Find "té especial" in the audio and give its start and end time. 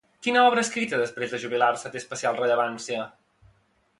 1.95-2.39